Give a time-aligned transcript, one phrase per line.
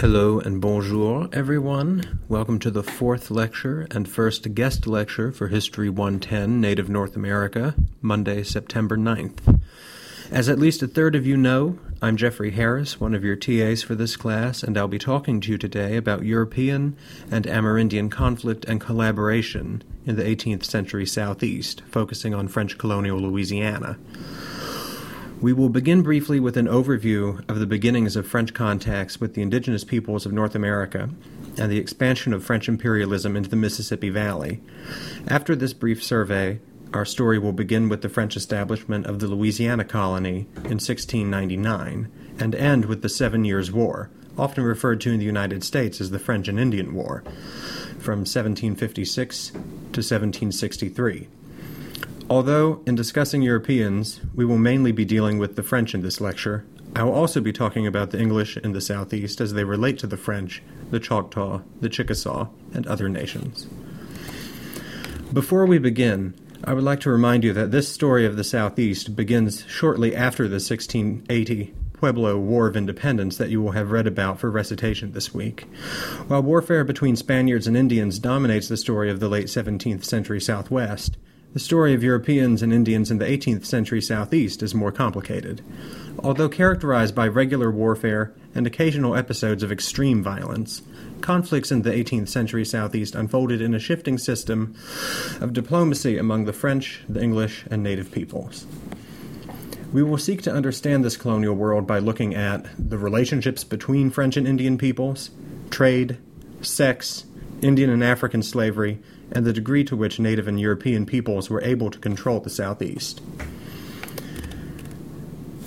[0.00, 2.20] Hello and bonjour, everyone.
[2.28, 7.74] Welcome to the fourth lecture and first guest lecture for History 110 Native North America,
[8.02, 9.58] Monday, September 9th.
[10.30, 13.82] As at least a third of you know, I'm Jeffrey Harris, one of your TAs
[13.82, 16.94] for this class, and I'll be talking to you today about European
[17.30, 23.96] and Amerindian conflict and collaboration in the 18th century Southeast, focusing on French colonial Louisiana.
[25.38, 29.42] We will begin briefly with an overview of the beginnings of French contacts with the
[29.42, 31.10] indigenous peoples of North America
[31.58, 34.62] and the expansion of French imperialism into the Mississippi Valley.
[35.28, 36.60] After this brief survey,
[36.94, 42.54] our story will begin with the French establishment of the Louisiana colony in 1699 and
[42.54, 46.18] end with the Seven Years' War, often referred to in the United States as the
[46.18, 47.22] French and Indian War,
[47.98, 51.28] from 1756 to 1763.
[52.28, 56.64] Although, in discussing Europeans, we will mainly be dealing with the French in this lecture,
[56.96, 60.08] I will also be talking about the English in the Southeast as they relate to
[60.08, 63.68] the French, the Choctaw, the Chickasaw, and other nations.
[65.32, 69.14] Before we begin, I would like to remind you that this story of the Southeast
[69.14, 74.40] begins shortly after the 1680 Pueblo War of Independence that you will have read about
[74.40, 75.62] for recitation this week.
[76.26, 81.16] While warfare between Spaniards and Indians dominates the story of the late 17th century Southwest,
[81.52, 85.62] the story of Europeans and Indians in the 18th century Southeast is more complicated.
[86.18, 90.82] Although characterized by regular warfare and occasional episodes of extreme violence,
[91.20, 94.74] conflicts in the 18th century Southeast unfolded in a shifting system
[95.40, 98.66] of diplomacy among the French, the English, and native peoples.
[99.92, 104.36] We will seek to understand this colonial world by looking at the relationships between French
[104.36, 105.30] and Indian peoples,
[105.70, 106.18] trade,
[106.60, 107.24] sex,
[107.62, 108.98] Indian and African slavery,
[109.32, 113.20] and the degree to which Native and European peoples were able to control the Southeast.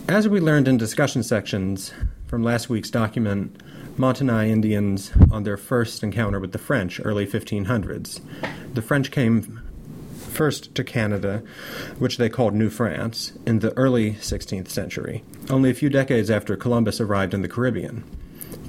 [0.07, 1.93] As we learned in discussion sections
[2.27, 3.61] from last week's document,
[3.97, 8.21] Montagnais Indians on their first encounter with the French, early 1500s.
[8.73, 9.61] The French came
[10.15, 11.43] first to Canada,
[11.97, 16.55] which they called New France, in the early 16th century, only a few decades after
[16.55, 18.03] Columbus arrived in the Caribbean.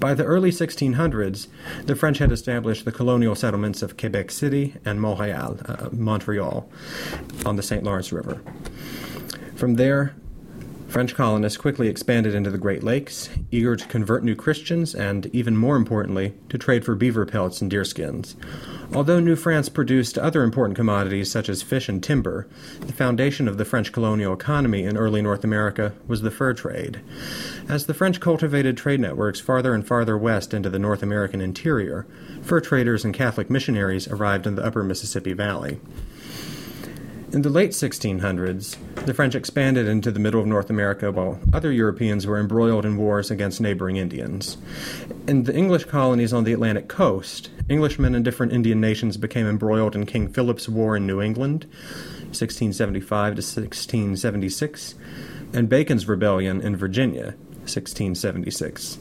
[0.01, 1.49] By the early 1600s,
[1.85, 6.71] the French had established the colonial settlements of Quebec City and Montreal, uh, Montreal
[7.45, 7.85] on the St.
[7.85, 8.41] Lawrence River.
[9.57, 10.15] From there,
[10.89, 15.55] French colonists quickly expanded into the Great Lakes, eager to convert new Christians and, even
[15.55, 18.37] more importantly, to trade for beaver pelts and deerskins.
[18.93, 22.49] Although New France produced other important commodities such as fish and timber,
[22.81, 27.01] the foundation of the French colonial economy in early North America was the fur trade.
[27.69, 32.05] As the French cultivated trade networks farther and farther west into the North American interior,
[32.43, 35.79] fur traders and Catholic missionaries arrived in the upper Mississippi Valley.
[37.33, 38.77] In the late 1600s,
[39.07, 42.97] the French expanded into the middle of North America while other Europeans were embroiled in
[42.97, 44.59] wars against neighboring Indians.
[45.29, 49.95] In the English colonies on the Atlantic coast, Englishmen and different Indian nations became embroiled
[49.95, 51.67] in King Philip's War in New England,
[52.31, 54.97] 1675 to 1676,
[55.53, 58.99] and Bacon's Rebellion in Virginia, 1676.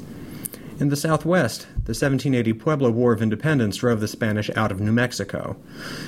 [0.80, 4.94] In the Southwest, the 1780 Pueblo War of Independence drove the Spanish out of New
[4.94, 5.58] Mexico.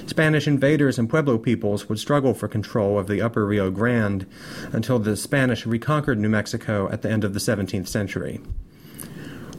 [0.07, 4.25] Spanish invaders and Pueblo peoples would struggle for control of the upper Rio Grande
[4.71, 8.39] until the Spanish reconquered New Mexico at the end of the 17th century.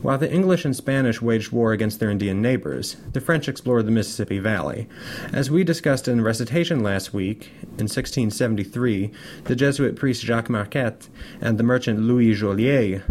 [0.00, 3.93] While the English and Spanish waged war against their Indian neighbors, the French explored the
[3.93, 4.89] Mississippi Valley.
[5.31, 9.12] As we discussed in recitation last week, in 1673,
[9.44, 11.09] the Jesuit priest Jacques Marquette
[11.41, 13.03] and the merchant Louis Joliet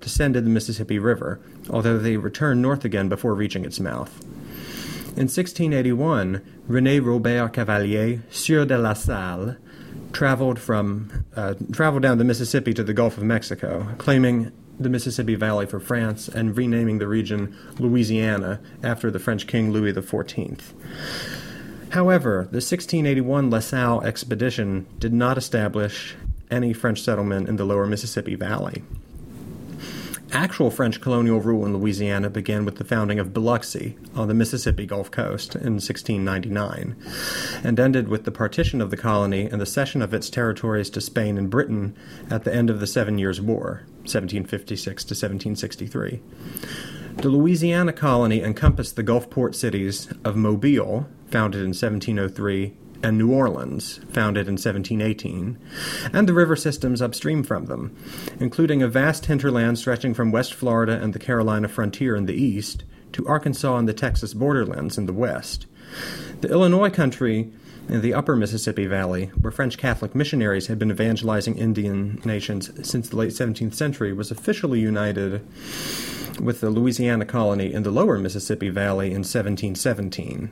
[0.00, 1.40] descended the Mississippi River,
[1.70, 4.22] although they returned north again before reaching its mouth.
[5.16, 9.56] In 1681, René Robert Cavelier, Sieur de la Salle,
[10.12, 15.34] traveled from uh, traveled down the Mississippi to the Gulf of Mexico, claiming the Mississippi
[15.34, 20.60] Valley for France and renaming the region Louisiana after the French King Louis XIV.
[21.90, 26.14] However, the 1681 La Salle expedition did not establish
[26.50, 28.82] any French settlement in the lower Mississippi Valley.
[30.32, 34.84] Actual French colonial rule in Louisiana began with the founding of Biloxi on the Mississippi
[34.84, 36.96] Gulf Coast in 1699
[37.62, 41.00] and ended with the partition of the colony and the cession of its territories to
[41.00, 41.96] Spain and Britain
[42.28, 46.20] at the end of the Seven Years' War, 1756 to 1763.
[47.18, 52.74] The Louisiana colony encompassed the Gulf port cities of Mobile, founded in 1703,
[53.06, 55.56] and New Orleans, founded in 1718,
[56.12, 57.96] and the river systems upstream from them,
[58.40, 62.82] including a vast hinterland stretching from West Florida and the Carolina frontier in the east
[63.12, 65.66] to Arkansas and the Texas borderlands in the west.
[66.40, 67.52] The Illinois country
[67.88, 73.08] in the upper Mississippi Valley, where French Catholic missionaries had been evangelizing Indian nations since
[73.08, 75.46] the late 17th century, was officially united
[76.40, 80.50] with the Louisiana colony in the lower Mississippi Valley in 1717.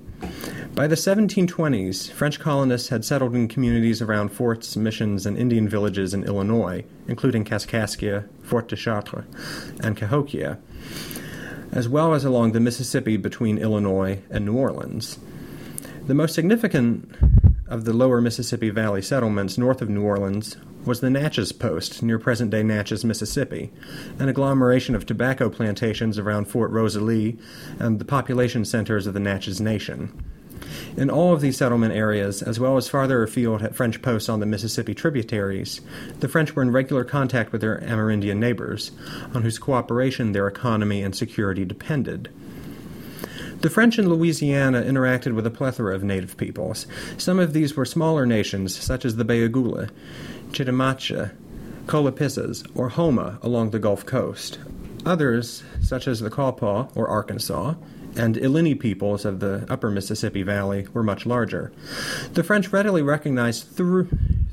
[0.75, 6.14] By the 1720s, French colonists had settled in communities around forts, missions, and Indian villages
[6.14, 9.25] in Illinois, including Kaskaskia, Fort de Chartres,
[9.81, 10.58] and Cahokia,
[11.70, 15.19] as well as along the Mississippi between Illinois and New Orleans.
[16.06, 17.14] The most significant
[17.66, 22.19] of the lower Mississippi Valley settlements north of New Orleans was the Natchez Post near
[22.19, 23.72] present day Natchez, Mississippi,
[24.19, 27.38] an agglomeration of tobacco plantations around Fort Rosalie
[27.78, 30.12] and the population centers of the Natchez Nation.
[30.96, 34.40] In all of these settlement areas, as well as farther afield at French posts on
[34.40, 35.81] the Mississippi tributaries,
[36.20, 38.92] the French were in regular contact with their Amerindian neighbors,
[39.34, 42.30] on whose cooperation their economy and security depended.
[43.60, 46.87] The French in Louisiana interacted with a plethora of native peoples.
[47.16, 49.88] Some of these were smaller nations, such as the Bayogoula,
[50.54, 51.32] Chitimacha,
[51.86, 54.60] Colapissas, or Houma along the Gulf Coast.
[55.04, 57.74] Others, such as the Quapaw, or Arkansas,
[58.16, 61.72] and Illini peoples of the upper Mississippi Valley were much larger.
[62.34, 64.06] The French readily recognized th-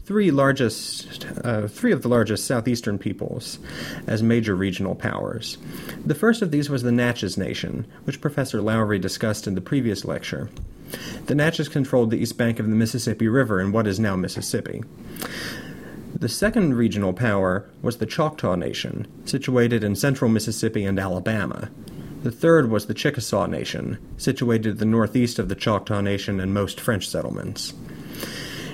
[0.03, 3.59] three largest, uh, three of the largest southeastern peoples
[4.07, 5.59] as major regional powers.
[6.03, 10.03] The first of these was the Natchez Nation, which Professor Lowry discussed in the previous
[10.03, 10.49] lecture.
[11.27, 14.83] The Natchez controlled the east bank of the Mississippi River in what is now Mississippi.
[16.21, 21.71] The second regional power was the Choctaw Nation, situated in central Mississippi and Alabama.
[22.21, 26.53] The third was the Chickasaw Nation, situated to the northeast of the Choctaw Nation and
[26.53, 27.73] most French settlements.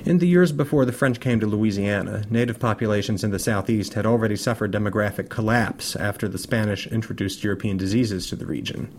[0.07, 4.05] In the years before the French came to Louisiana, native populations in the southeast had
[4.05, 8.89] already suffered demographic collapse after the Spanish introduced European diseases to the region.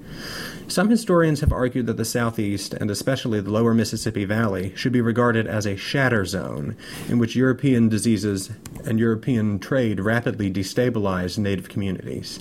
[0.66, 5.00] Some historians have argued that the southeast, and especially the lower Mississippi Valley, should be
[5.00, 6.76] regarded as a shatter zone
[7.08, 8.50] in which European diseases
[8.84, 12.38] and European trade rapidly destabilized native communities.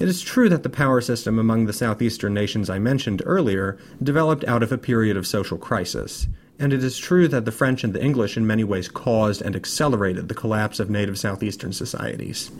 [0.00, 4.44] It is true that the power system among the southeastern nations I mentioned earlier developed
[4.44, 6.28] out of a period of social crisis
[6.58, 9.56] and it is true that the French and the English in many ways caused and
[9.56, 12.50] accelerated the collapse of native southeastern societies.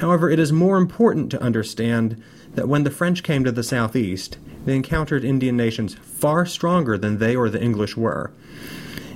[0.00, 2.22] However, it is more important to understand
[2.54, 7.18] that when the French came to the southeast, they encountered Indian nations far stronger than
[7.18, 8.32] they or the English were,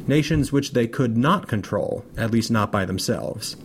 [0.06, 3.56] nations which they could not control, at least not by themselves.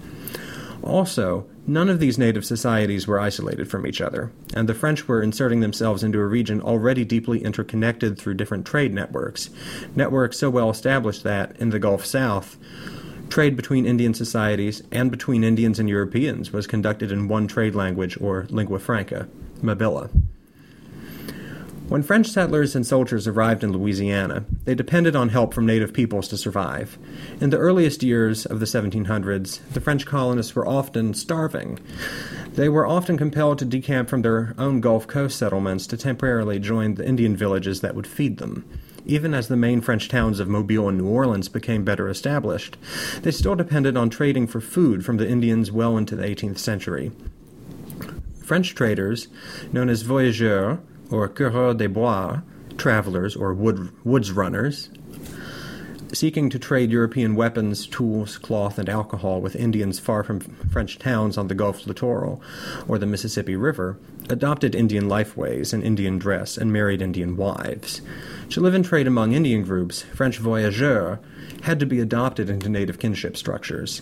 [0.84, 5.22] Also, none of these native societies were isolated from each other, and the French were
[5.22, 9.50] inserting themselves into a region already deeply interconnected through different trade networks,
[9.96, 12.58] networks so well established that, in the Gulf South,
[13.30, 18.20] trade between Indian societies and between Indians and Europeans was conducted in one trade language
[18.22, 19.28] or lingua franca,
[19.62, 20.10] Mabilla.
[21.88, 26.28] When French settlers and soldiers arrived in Louisiana, they depended on help from native peoples
[26.28, 26.98] to survive.
[27.40, 31.80] In the earliest years of the 1700s, the French colonists were often starving.
[32.56, 36.96] They were often compelled to decamp from their own Gulf Coast settlements to temporarily join
[36.96, 38.66] the Indian villages that would feed them.
[39.06, 42.76] Even as the main French towns of Mobile and New Orleans became better established,
[43.22, 47.14] they still depended on trading for food from the Indians well into the 18th century.
[48.44, 49.30] French traders,
[49.72, 50.80] known as voyageurs,
[51.12, 52.42] or coureurs des bois,
[52.78, 54.90] travelers or wood, woods runners,
[56.14, 61.38] seeking to trade European weapons, tools, cloth, and alcohol with Indians far from French towns
[61.38, 62.42] on the Gulf littoral
[62.88, 63.98] or the Mississippi River,
[64.30, 68.02] adopted Indian lifeways and Indian dress and married Indian wives.
[68.52, 71.20] To live and trade among Indian groups, French voyageurs
[71.64, 74.02] had to be adopted into native kinship structures.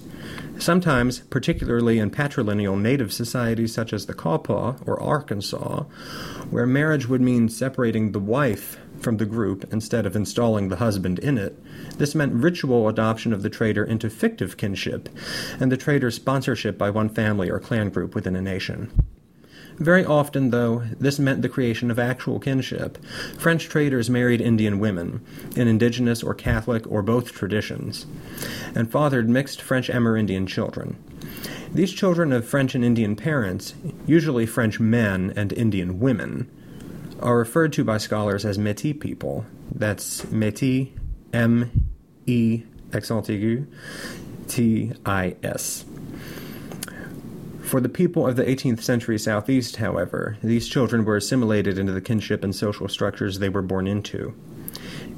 [0.59, 5.83] Sometimes, particularly in patrilineal native societies such as the Quapaw or Arkansas,
[6.49, 11.19] where marriage would mean separating the wife from the group instead of installing the husband
[11.19, 11.57] in it,
[11.97, 15.09] this meant ritual adoption of the trader into fictive kinship
[15.59, 18.91] and the trader's sponsorship by one family or clan group within a nation.
[19.77, 22.97] Very often, though, this meant the creation of actual kinship.
[23.37, 25.23] French traders married Indian women,
[25.55, 28.05] in indigenous or Catholic or both traditions,
[28.73, 30.95] and fathered mixed French Amerindian children.
[31.73, 33.73] These children of French and Indian parents,
[34.07, 36.49] usually French men and Indian women,
[37.19, 39.45] are referred to by scholars as Metis people.
[39.73, 40.87] That's Metis,
[41.33, 41.91] M
[42.25, 42.63] E
[42.93, 43.67] accent aigu,
[44.47, 45.83] T I S.
[47.65, 51.99] For the people of the 18th century Southeast, however, these children were assimilated into the
[51.99, 54.35] kinship and social structures they were born into.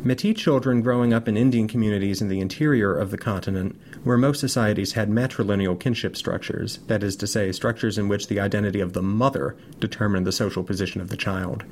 [0.01, 4.39] Metis children growing up in Indian communities in the interior of the continent, where most
[4.39, 8.94] societies had matrilineal kinship structures, that is to say, structures in which the identity of
[8.94, 11.66] the mother determined the social position of the child.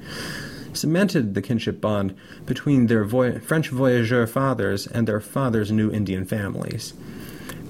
[0.74, 2.14] cemented the kinship bond
[2.46, 6.94] between their voy- French voyageur fathers and their fathers' new Indian families.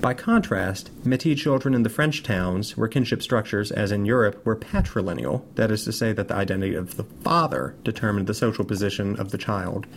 [0.02, 4.56] By contrast, Métis children in the French towns, where kinship structures, as in Europe, were
[4.56, 9.20] patrilineal, that is to say, that the identity of the father determined the social position
[9.20, 9.88] of the child,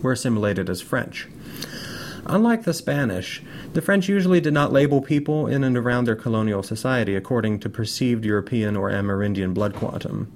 [0.00, 1.28] were assimilated as French.
[2.26, 6.62] Unlike the Spanish, the French usually did not label people in and around their colonial
[6.62, 10.30] society according to perceived European or Amerindian blood quantum.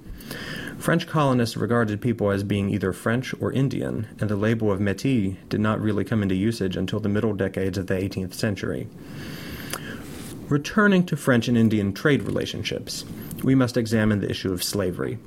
[0.83, 5.37] French colonists regarded people as being either French or Indian, and the label of Métis
[5.47, 8.89] did not really come into usage until the middle decades of the 18th century.
[10.49, 13.05] Returning to French and Indian trade relationships,
[13.45, 15.19] we must examine the issue of slavery.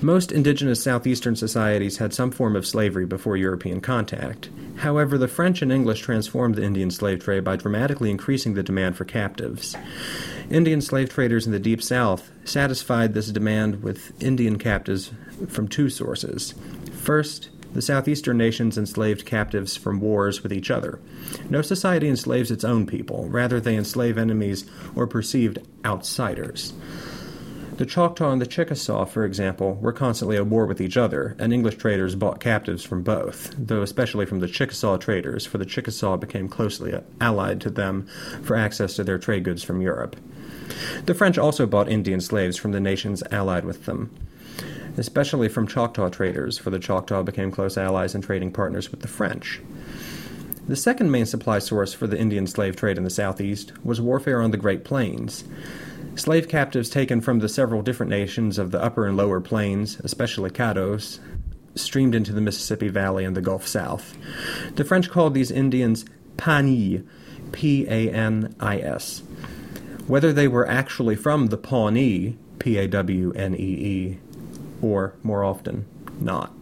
[0.00, 4.50] Most indigenous southeastern societies had some form of slavery before European contact.
[4.78, 8.96] However, the French and English transformed the Indian slave trade by dramatically increasing the demand
[8.96, 9.76] for captives.
[10.50, 15.10] Indian slave traders in the Deep South satisfied this demand with Indian captives
[15.48, 16.54] from two sources.
[16.92, 21.00] First, the southeastern nations enslaved captives from wars with each other.
[21.50, 26.72] No society enslaves its own people, rather, they enslave enemies or perceived outsiders.
[27.76, 31.52] The Choctaw and the Chickasaw, for example, were constantly at war with each other, and
[31.52, 36.16] English traders bought captives from both, though especially from the Chickasaw traders, for the Chickasaw
[36.16, 38.06] became closely allied to them
[38.42, 40.14] for access to their trade goods from Europe.
[41.06, 44.14] The French also bought Indian slaves from the nations allied with them,
[44.96, 49.08] especially from Choctaw traders, for the Choctaw became close allies and trading partners with the
[49.08, 49.60] French.
[50.66, 54.40] The second main supply source for the Indian slave trade in the Southeast was warfare
[54.40, 55.44] on the Great Plains.
[56.16, 60.48] Slave captives taken from the several different nations of the upper and lower plains, especially
[60.48, 61.18] Caddos,
[61.74, 64.16] streamed into the Mississippi Valley and the Gulf South.
[64.76, 66.04] The French called these Indians
[66.36, 67.02] Panis,
[67.52, 69.22] P A N I S.
[70.06, 74.18] Whether they were actually from the Pawnee, P A W N E E,
[74.82, 75.86] or more often,
[76.20, 76.52] not.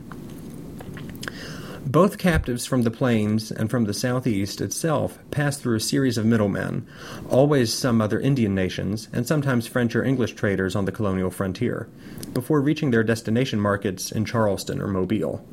[1.85, 6.25] Both captives from the plains and from the southeast itself passed through a series of
[6.25, 6.87] middlemen,
[7.29, 11.89] always some other Indian nations, and sometimes French or English traders on the colonial frontier,
[12.33, 15.45] before reaching their destination markets in Charleston or Mobile.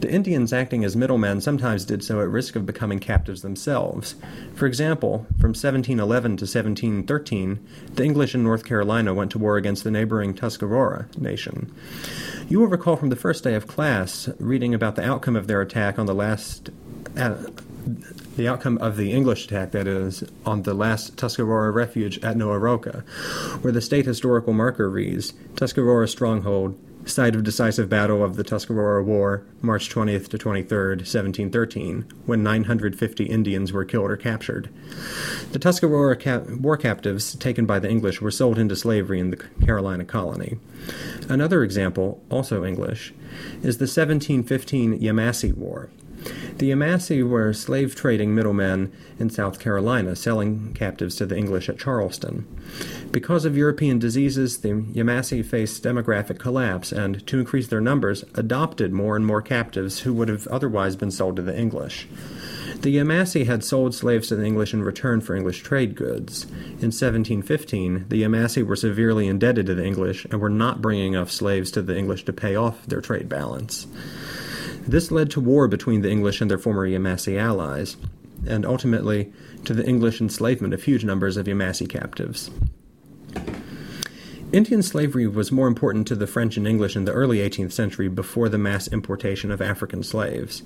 [0.00, 4.14] The Indians acting as middlemen sometimes did so at risk of becoming captives themselves.
[4.54, 9.84] For example, from 1711 to 1713, the English in North Carolina went to war against
[9.84, 11.74] the neighboring Tuscarora nation.
[12.48, 15.62] You will recall from the first day of class reading about the outcome of their
[15.62, 16.70] attack on the last.
[17.16, 17.36] Uh,
[18.36, 23.02] the outcome of the English attack, that is, on the last Tuscarora refuge at Neoheroka,
[23.62, 29.02] where the state historical marker reads Tuscarora stronghold, site of decisive battle of the Tuscarora
[29.02, 34.68] War, March 20th to 23rd, 1713, when 950 Indians were killed or captured.
[35.52, 36.16] The Tuscarora
[36.60, 40.58] war captives taken by the English were sold into slavery in the Carolina colony.
[41.28, 43.14] Another example, also English,
[43.62, 45.90] is the 1715 Yamasee War.
[46.58, 51.78] The Yamasee were slave trading middlemen in South Carolina, selling captives to the English at
[51.78, 52.46] Charleston.
[53.12, 58.92] Because of European diseases, the Yamasee faced demographic collapse and, to increase their numbers, adopted
[58.92, 62.08] more and more captives who would have otherwise been sold to the English.
[62.80, 66.44] The Yamasee had sold slaves to the English in return for English trade goods.
[66.44, 71.30] In 1715, the Yamasee were severely indebted to the English and were not bringing enough
[71.30, 73.86] slaves to the English to pay off their trade balance.
[74.86, 77.96] This led to war between the English and their former Yamasee allies,
[78.46, 79.32] and ultimately
[79.64, 82.50] to the English enslavement of huge numbers of Yamasee captives.
[84.52, 88.08] Indian slavery was more important to the French and English in the early 18th century
[88.08, 90.62] before the mass importation of African slaves.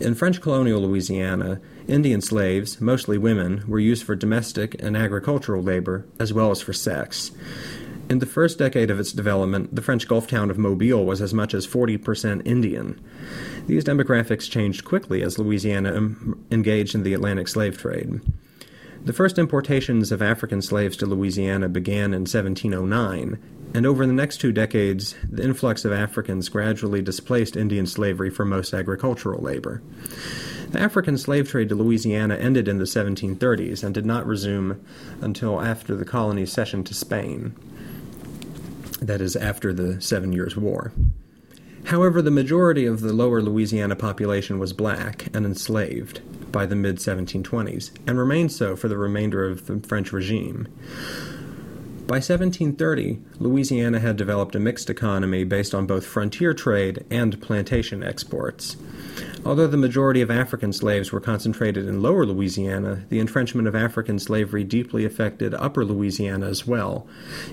[0.00, 6.04] In French colonial Louisiana, Indian slaves, mostly women, were used for domestic and agricultural labor
[6.18, 7.30] as well as for sex.
[8.10, 11.32] In the first decade of its development, the French Gulf town of Mobile was as
[11.32, 13.00] much as 40% Indian.
[13.66, 16.10] These demographics changed quickly as Louisiana
[16.50, 18.20] engaged in the Atlantic slave trade.
[19.04, 23.38] The first importations of African slaves to Louisiana began in 1709,
[23.74, 28.44] and over the next two decades, the influx of Africans gradually displaced Indian slavery for
[28.44, 29.82] most agricultural labor.
[30.70, 34.84] The African slave trade to Louisiana ended in the 1730s and did not resume
[35.22, 37.54] until after the colony's cession to Spain
[39.06, 40.92] that is, after the Seven Years' War.
[41.84, 46.96] However, the majority of the lower Louisiana population was black and enslaved by the mid
[46.96, 50.68] 1720s, and remained so for the remainder of the French regime.
[52.06, 58.02] By 1730, Louisiana had developed a mixed economy based on both frontier trade and plantation
[58.02, 58.76] exports.
[59.42, 64.18] Although the majority of African slaves were concentrated in lower Louisiana, the entrenchment of African
[64.18, 67.06] slavery deeply affected upper Louisiana as well.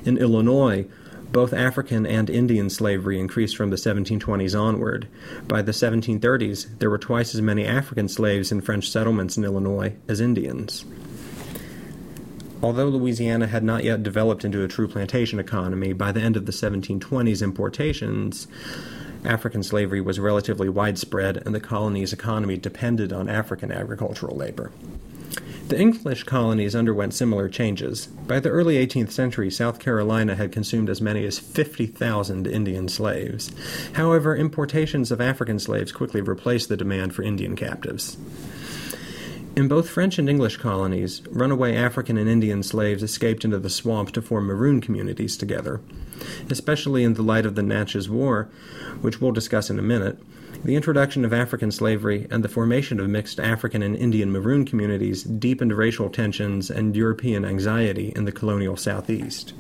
[0.04, 0.86] In Illinois,
[1.32, 5.08] Both African and Indian slavery increased from the 1720s onward.
[5.48, 9.96] By the 1730s, there were twice as many African slaves in French settlements in Illinois
[10.10, 10.84] as Indians.
[12.62, 16.46] Although Louisiana had not yet developed into a true plantation economy, by the end of
[16.46, 18.48] the 1720s, importations
[19.24, 24.72] African slavery was relatively widespread, and the colony's economy depended on African agricultural labor.
[25.72, 28.08] The English colonies underwent similar changes.
[28.28, 33.54] By the early 18th century, South Carolina had consumed as many as 50,000 Indian slaves.
[33.94, 38.18] However, importations of African slaves quickly replaced the demand for Indian captives.
[39.56, 44.12] In both French and English colonies, runaway African and Indian slaves escaped into the swamp
[44.12, 45.80] to form maroon communities together.
[46.50, 48.50] Especially in the light of the Natchez War,
[49.00, 50.20] which we'll discuss in a minute,
[50.64, 55.24] the introduction of African slavery and the formation of mixed African and Indian maroon communities
[55.24, 59.54] deepened racial tensions and European anxiety in the colonial Southeast.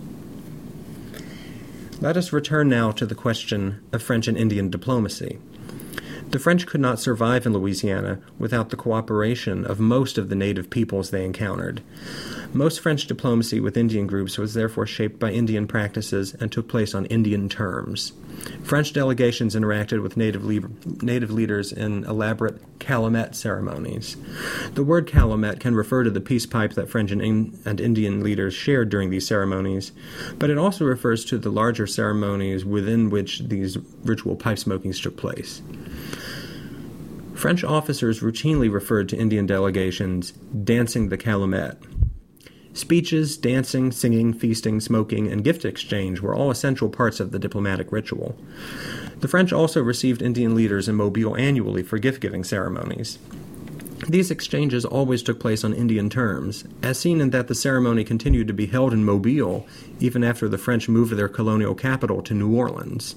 [2.00, 5.40] Let us return now to the question of French and Indian diplomacy.
[6.30, 10.70] The French could not survive in Louisiana without the cooperation of most of the native
[10.70, 11.82] peoples they encountered.
[12.54, 16.94] Most French diplomacy with Indian groups was therefore shaped by Indian practices and took place
[16.94, 18.12] on Indian terms.
[18.64, 20.70] French delegations interacted with native, le-
[21.02, 24.18] native leaders in elaborate calumet ceremonies.
[24.74, 28.22] The word calumet can refer to the peace pipe that French and, in- and Indian
[28.22, 29.94] leaders shared during these ceremonies,
[30.38, 35.16] but it also refers to the larger ceremonies within which these ritual pipe smokings took
[35.16, 35.62] place.
[37.34, 41.78] French officers routinely referred to Indian delegations dancing the calumet.
[42.74, 47.92] Speeches, dancing, singing, feasting, smoking, and gift exchange were all essential parts of the diplomatic
[47.92, 48.38] ritual.
[49.20, 53.20] The French also received Indian leaders in Mobile annually for gift giving ceremonies.
[54.08, 58.48] These exchanges always took place on Indian terms, as seen in that the ceremony continued
[58.48, 59.68] to be held in Mobile
[60.00, 63.16] even after the French moved their colonial capital to New Orleans.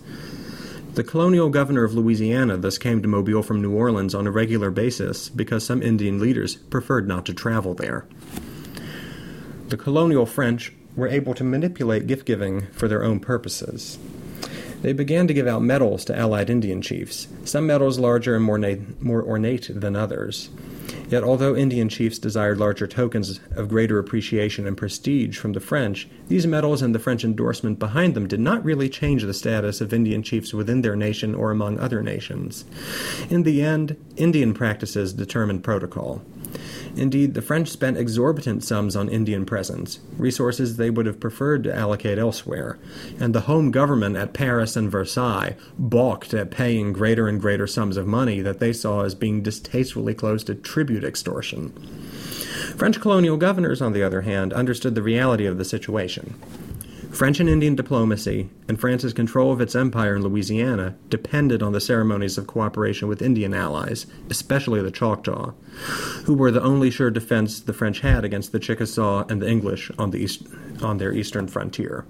[0.95, 4.71] The colonial governor of Louisiana thus came to Mobile from New Orleans on a regular
[4.71, 8.07] basis because some Indian leaders preferred not to travel there.
[9.69, 13.99] The colonial French were able to manipulate gift giving for their own purposes.
[14.83, 18.59] They began to give out medals to allied Indian chiefs, some medals larger and more,
[18.59, 20.51] na- more ornate than others.
[21.09, 26.07] Yet, although Indian chiefs desired larger tokens of greater appreciation and prestige from the French,
[26.29, 29.95] these medals and the French endorsement behind them did not really change the status of
[29.95, 32.67] Indian chiefs within their nation or among other nations.
[33.31, 36.23] In the end, Indian practices determined protocol.
[36.97, 41.75] Indeed, the French spent exorbitant sums on Indian presents, resources they would have preferred to
[41.75, 42.79] allocate elsewhere,
[43.19, 47.97] and the home government at Paris and Versailles balked at paying greater and greater sums
[47.97, 51.71] of money that they saw as being distastefully close to tribute extortion.
[52.77, 56.35] French colonial governors, on the other hand, understood the reality of the situation.
[57.15, 61.81] French and Indian diplomacy and France's control of its empire in Louisiana depended on the
[61.81, 65.53] ceremonies of cooperation with Indian allies, especially the Choctaw,
[66.25, 69.93] who were the only sure defense the French had against the Chickasaw and the English
[69.97, 70.43] on, the east,
[70.83, 72.05] on their eastern frontier.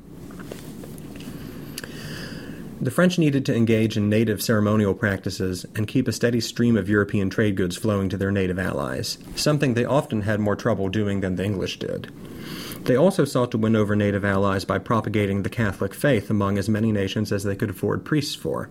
[2.81, 6.89] The French needed to engage in native ceremonial practices and keep a steady stream of
[6.89, 11.21] European trade goods flowing to their native allies, something they often had more trouble doing
[11.21, 12.11] than the English did.
[12.85, 16.69] They also sought to win over native allies by propagating the Catholic faith among as
[16.69, 18.69] many nations as they could afford priests for.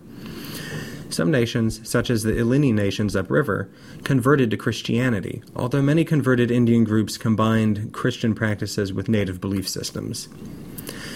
[1.09, 3.69] Some nations, such as the Illini nations upriver,
[4.03, 10.27] converted to Christianity, although many converted Indian groups combined Christian practices with native belief systems.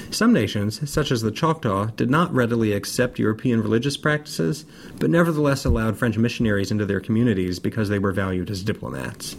[0.09, 4.65] Some nations, such as the Choctaw, did not readily accept European religious practices,
[4.99, 9.35] but nevertheless allowed French missionaries into their communities because they were valued as diplomats.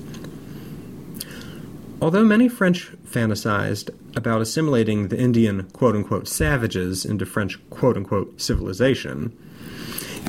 [2.01, 8.41] Although many French fantasized about assimilating the Indian quote unquote savages into French quote unquote
[8.41, 9.37] civilization,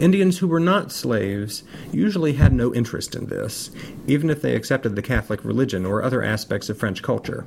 [0.02, 3.70] Indians who were not slaves usually had no interest in this,
[4.08, 7.46] even if they accepted the Catholic religion or other aspects of French culture.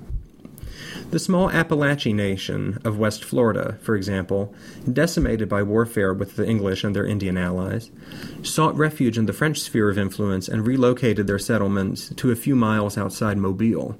[1.10, 4.54] The small Appalachian nation of West Florida, for example,
[4.90, 7.90] decimated by warfare with the English and their Indian allies,
[8.42, 12.54] sought refuge in the French sphere of influence and relocated their settlements to a few
[12.54, 13.98] miles outside Mobile.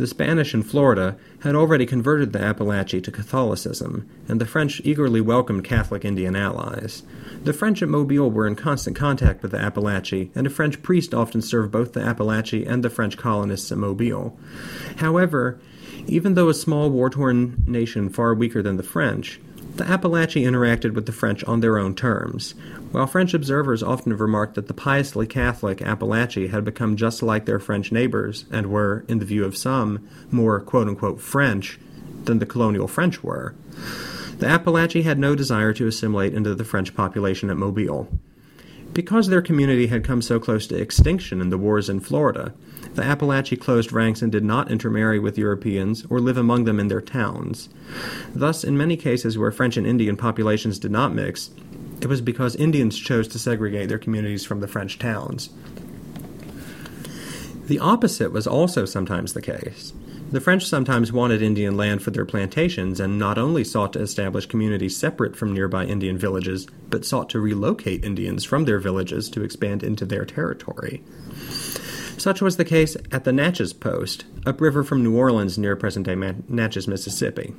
[0.00, 5.20] The Spanish in Florida had already converted the Apalachee to Catholicism, and the French eagerly
[5.20, 7.02] welcomed Catholic Indian allies.
[7.44, 11.12] The French at Mobile were in constant contact with the Apalachee, and a French priest
[11.12, 14.38] often served both the Apalachee and the French colonists at Mobile.
[14.96, 15.60] However,
[16.06, 19.38] even though a small war torn nation far weaker than the French,
[19.76, 22.54] the Apalachee interacted with the French on their own terms.
[22.92, 27.58] While French observers often remarked that the piously Catholic Apalachee had become just like their
[27.58, 31.78] French neighbors and were, in the view of some, more quote unquote French,
[32.24, 33.54] than the colonial French were.
[34.38, 38.08] The Apalachee had no desire to assimilate into the French population at Mobile.
[38.92, 42.52] Because their community had come so close to extinction in the wars in Florida,
[42.94, 46.88] the Apalachee closed ranks and did not intermarry with Europeans or live among them in
[46.88, 47.68] their towns.
[48.34, 51.50] Thus, in many cases where French and Indian populations did not mix,
[52.00, 55.50] it was because Indians chose to segregate their communities from the French towns.
[57.66, 59.92] The opposite was also sometimes the case.
[60.30, 64.46] The French sometimes wanted Indian land for their plantations and not only sought to establish
[64.46, 69.42] communities separate from nearby Indian villages, but sought to relocate Indians from their villages to
[69.42, 71.02] expand into their territory.
[72.16, 76.14] Such was the case at the Natchez Post, upriver from New Orleans near present day
[76.14, 77.52] Natchez, Mississippi.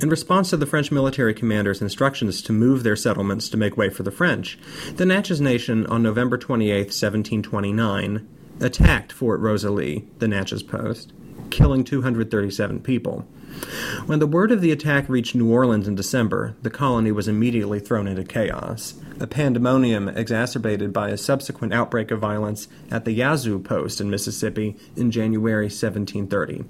[0.00, 3.90] In response to the French military commander's instructions to move their settlements to make way
[3.90, 4.56] for the French,
[4.94, 8.28] the Natchez Nation on November 28, 1729,
[8.60, 11.12] attacked Fort Rosalie, the Natchez Post,
[11.50, 13.26] killing 237 people.
[14.06, 17.78] When the word of the attack reached New Orleans in December, the colony was immediately
[17.78, 23.60] thrown into chaos, a pandemonium exacerbated by a subsequent outbreak of violence at the Yazoo
[23.60, 26.64] Post in Mississippi in January 1730.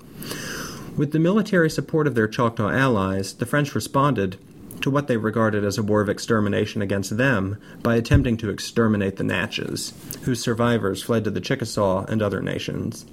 [0.96, 4.38] With the military support of their Choctaw allies, the French responded
[4.80, 9.16] to what they regarded as a war of extermination against them by attempting to exterminate
[9.16, 13.06] the Natchez, whose survivors fled to the Chickasaw and other nations.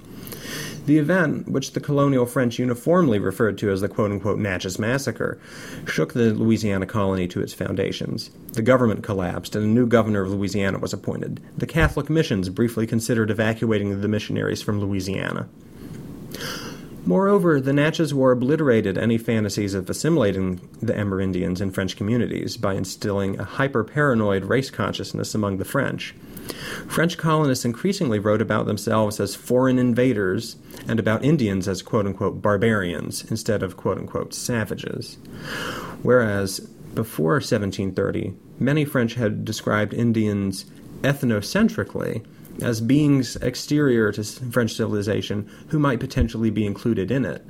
[0.86, 5.38] The event, which the colonial French uniformly referred to as the quote unquote Natchez Massacre,
[5.86, 8.30] shook the Louisiana colony to its foundations.
[8.54, 11.40] The government collapsed, and a new governor of Louisiana was appointed.
[11.56, 15.48] The Catholic missions briefly considered evacuating the missionaries from Louisiana.
[17.04, 22.74] Moreover, the Natchez War obliterated any fantasies of assimilating the Amerindians in French communities by
[22.74, 26.14] instilling a hyper paranoid race consciousness among the French.
[26.88, 32.42] French colonists increasingly wrote about themselves as foreign invaders and about Indians as quote unquote
[32.42, 35.16] barbarians instead of quote unquote savages.
[36.02, 36.60] Whereas
[36.94, 40.66] before 1730, many French had described Indians
[41.02, 42.24] ethnocentrically
[42.62, 47.44] as beings exterior to French civilization who might potentially be included in it.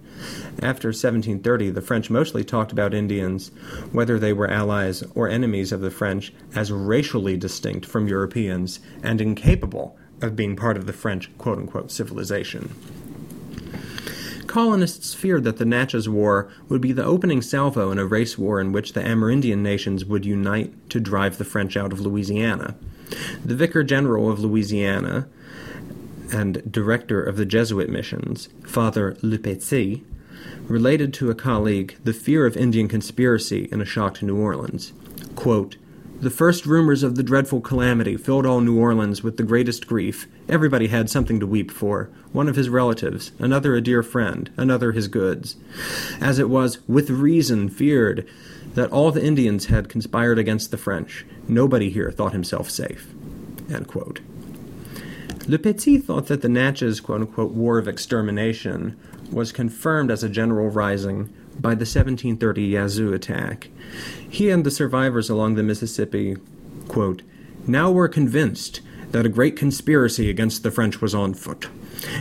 [0.61, 3.51] After 1730, the French mostly talked about Indians,
[3.93, 9.21] whether they were allies or enemies of the French, as racially distinct from Europeans and
[9.21, 12.75] incapable of being part of the French quote unquote civilization.
[14.47, 18.61] Colonists feared that the Natchez War would be the opening salvo in a race war
[18.61, 22.77] in which the Amerindian nations would unite to drive the French out of Louisiana.
[23.45, 25.29] The Vicar General of Louisiana
[26.33, 29.39] and director of the Jesuit missions, Father Le
[30.69, 34.93] related to a colleague the fear of Indian conspiracy in a shock to New Orleans.
[35.35, 35.77] Quote,
[36.23, 40.29] the first rumors of the dreadful calamity filled all New Orleans with the greatest grief.
[40.49, 44.93] Everybody had something to weep for one of his relatives, another a dear friend, another
[44.93, 45.57] his goods.
[46.21, 48.25] As it was, with reason, feared
[48.75, 51.25] that all the Indians had conspired against the French.
[51.49, 53.13] Nobody here thought himself safe.
[55.49, 58.97] Le Petit thought that the Natchez quote-unquote war of extermination
[59.31, 63.69] was confirmed as a general rising by the 1730 Yazoo attack.
[64.29, 66.37] He and the survivors along the Mississippi,
[66.89, 67.23] quote,
[67.67, 68.81] now were convinced
[69.11, 71.69] that a great conspiracy against the French was on foot,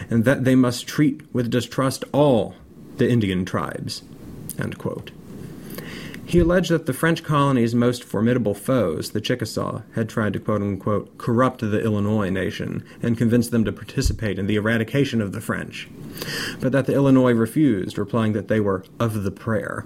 [0.10, 2.56] and that they must treat with distrust all
[2.98, 4.04] the Indian tribes.
[4.60, 5.12] End quote.
[6.32, 10.62] He alleged that the French colony's most formidable foes, the Chickasaw, had tried to quote
[10.62, 15.42] unquote corrupt the Illinois nation and convince them to participate in the eradication of the
[15.42, 15.90] French,
[16.62, 19.86] but that the Illinois refused, replying that they were of the prayer.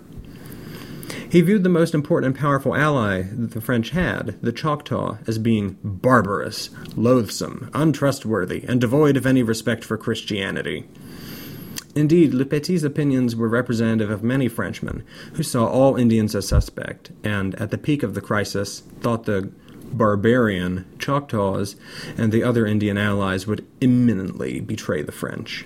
[1.28, 5.40] He viewed the most important and powerful ally that the French had, the Choctaw, as
[5.40, 10.86] being barbarous, loathsome, untrustworthy, and devoid of any respect for Christianity.
[11.96, 15.04] Indeed, Le Petit's opinions were representative of many Frenchmen
[15.36, 19.50] who saw all Indians as suspect, and at the peak of the crisis thought the
[19.94, 21.78] barbarian Choctaws
[22.18, 25.66] and the other Indian allies would imminently betray the French.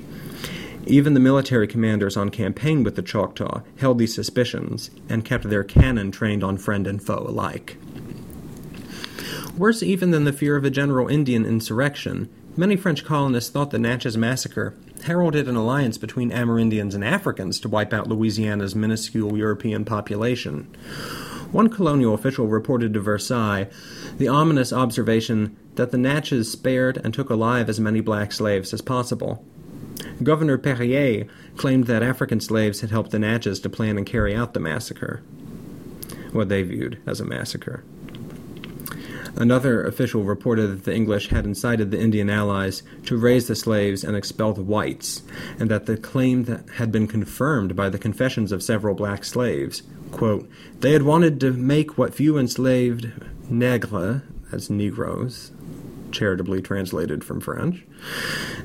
[0.86, 5.64] Even the military commanders on campaign with the Choctaw held these suspicions and kept their
[5.64, 7.78] cannon trained on friend and foe alike.
[9.58, 13.80] Worse even than the fear of a general Indian insurrection, many French colonists thought the
[13.80, 19.86] Natchez massacre heralded an alliance between Amerindians and Africans to wipe out Louisiana's minuscule European
[19.86, 20.64] population.
[21.52, 23.68] One colonial official reported to Versailles
[24.18, 28.82] the ominous observation that the Natchez spared and took alive as many black slaves as
[28.82, 29.44] possible.
[30.22, 34.54] Governor Périer claimed that African slaves had helped the Natchez to plan and carry out
[34.54, 35.24] the massacre,
[36.32, 37.84] what they viewed as a massacre.
[39.40, 44.04] Another official reported that the English had incited the Indian allies to raise the slaves
[44.04, 45.22] and expel the whites,
[45.58, 49.82] and that the claim that had been confirmed by the confessions of several black slaves.
[50.12, 50.50] Quote,
[50.82, 53.10] they had wanted to make what few enslaved
[53.50, 55.52] nègres, as Negroes,
[56.12, 57.86] charitably translated from French,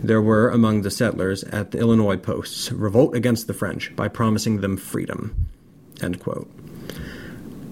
[0.03, 4.61] there were among the settlers at the Illinois posts revolt against the French by promising
[4.61, 5.47] them freedom.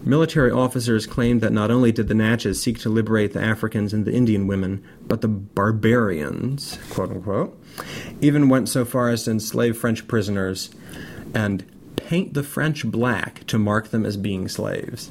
[0.05, 4.05] Military officers claimed that not only did the Natchez seek to liberate the Africans and
[4.05, 7.57] the Indian women, but the barbarians, quote unquote,
[8.21, 10.71] even went so far as to enslave French prisoners
[11.33, 15.11] and paint the French black to mark them as being slaves.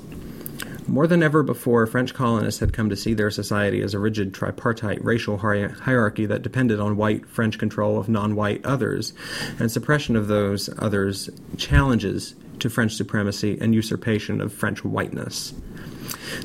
[0.87, 4.33] More than ever before, French colonists had come to see their society as a rigid
[4.33, 9.13] tripartite racial hierarchy that depended on white French control of non white others,
[9.57, 15.53] and suppression of those others challenges to French supremacy and usurpation of French whiteness.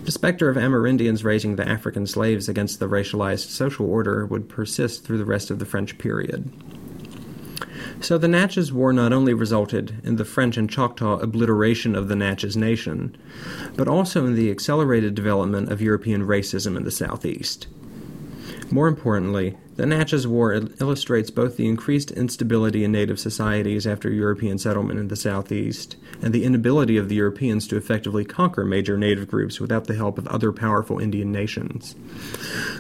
[0.05, 5.05] The specter of Amerindians raising the African slaves against the racialized social order would persist
[5.05, 6.51] through the rest of the French period.
[8.01, 12.17] So the Natchez War not only resulted in the French and Choctaw obliteration of the
[12.17, 13.17] Natchez Nation,
[13.75, 17.69] but also in the accelerated development of European racism in the Southeast.
[18.71, 24.59] More importantly, the Natchez War illustrates both the increased instability in native societies after European
[24.59, 29.29] settlement in the southeast and the inability of the Europeans to effectively conquer major native
[29.29, 31.95] groups without the help of other powerful Indian nations.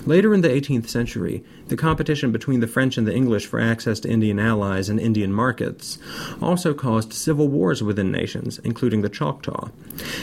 [0.06, 4.00] Later in the 18th century, the competition between the French and the English for access
[4.00, 5.98] to Indian allies and Indian markets
[6.40, 9.68] also caused civil wars within nations, including the Choctaw.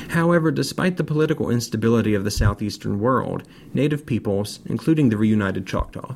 [0.09, 6.15] However, despite the political instability of the southeastern world, native peoples, including the reunited Choctaw,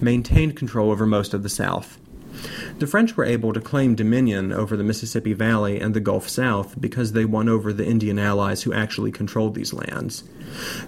[0.00, 1.98] maintained control over most of the South.
[2.78, 6.80] The French were able to claim dominion over the Mississippi Valley and the Gulf South
[6.80, 10.24] because they won over the Indian allies who actually controlled these lands.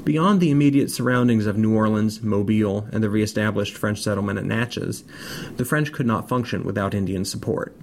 [0.04, 5.04] Beyond the immediate surroundings of New Orleans, Mobile, and the reestablished French settlement at Natchez,
[5.56, 7.74] the French could not function without Indian support.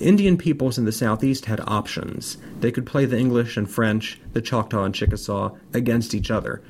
[0.00, 2.36] Indian peoples in the southeast had options.
[2.60, 6.62] They could play the English and French, the Choctaw and Chickasaw, against each other,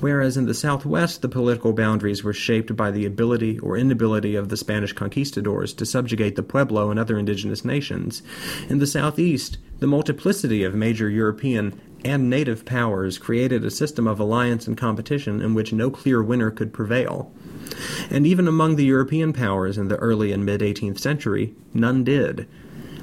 [0.00, 4.48] whereas in the southwest the political boundaries were shaped by the ability or inability of
[4.48, 8.22] the Spanish conquistadors to subjugate the Pueblo and other indigenous nations.
[8.68, 14.18] In the southeast, the multiplicity of major European and native powers created a system of
[14.18, 17.32] alliance and competition in which no clear winner could prevail.
[18.10, 22.48] And even among the European powers in the early and mid 18th century, none did.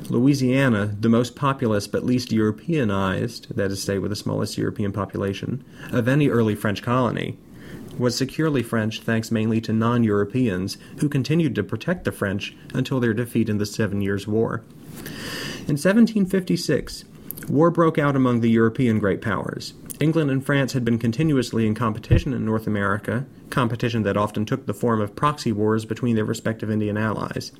[0.09, 5.63] Louisiana, the most populous but least Europeanized, that is say, with the smallest European population,
[5.91, 7.37] of any early French colony,
[7.97, 12.99] was securely French thanks mainly to non Europeans who continued to protect the French until
[12.99, 14.63] their defeat in the Seven Years' War.
[15.67, 17.05] In 1756,
[17.47, 19.73] war broke out among the European great powers.
[19.99, 24.65] England and France had been continuously in competition in North America, competition that often took
[24.65, 27.51] the form of proxy wars between their respective Indian allies.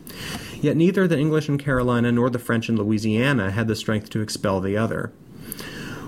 [0.61, 4.21] Yet neither the English in Carolina nor the French in Louisiana had the strength to
[4.21, 5.11] expel the other.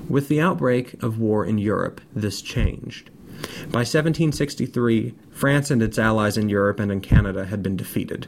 [0.08, 3.10] With the outbreak of war in Europe, this changed.
[3.70, 8.28] By 1763, France and its allies in Europe and in Canada had been defeated.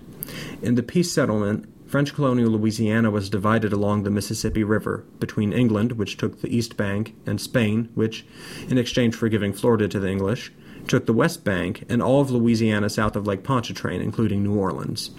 [0.62, 5.92] In the peace settlement, French colonial Louisiana was divided along the Mississippi River between England,
[5.92, 8.26] which took the east bank, and Spain, which,
[8.68, 10.52] in exchange for giving Florida to the English,
[10.88, 15.12] took the west bank and all of Louisiana south of Lake Pontchartrain, including New Orleans.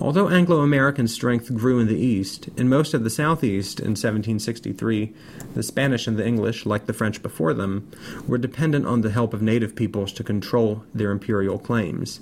[0.00, 5.14] Although Anglo American strength grew in the east, in most of the southeast in 1763,
[5.54, 7.90] the Spanish and the English, like the French before them,
[8.26, 12.20] were dependent on the help of native peoples to control their imperial claims.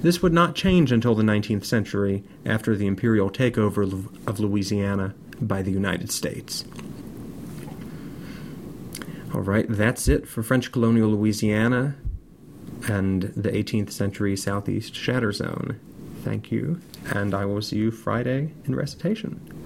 [0.00, 3.82] This would not change until the 19th century, after the imperial takeover
[4.26, 6.64] of Louisiana by the United States.
[9.34, 11.96] All right, that's it for French colonial Louisiana
[12.88, 15.80] and the 18th century Southeast Shatter Zone.
[16.24, 16.80] Thank you,
[17.14, 19.63] and I will see you Friday in recitation.